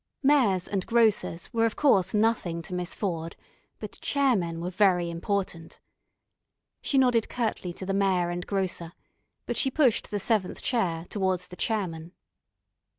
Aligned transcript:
Mayors 0.23 0.67
and 0.67 0.83
grocers 0.87 1.53
were 1.53 1.67
of 1.67 1.75
course 1.75 2.15
nothing 2.15 2.63
to 2.63 2.73
Miss 2.73 2.95
Ford, 2.95 3.35
but 3.79 3.99
Chairmen 4.01 4.59
were 4.59 4.71
very 4.71 5.11
important. 5.11 5.79
She 6.81 6.97
nodded 6.97 7.29
curtly 7.29 7.71
to 7.73 7.85
the 7.85 7.93
Mayor 7.93 8.31
and 8.31 8.47
grocer, 8.47 8.93
but 9.45 9.57
she 9.57 9.69
pushed 9.69 10.09
the 10.09 10.19
seventh 10.19 10.59
chair 10.63 11.05
towards 11.07 11.49
the 11.49 11.55
Chairman. 11.55 12.13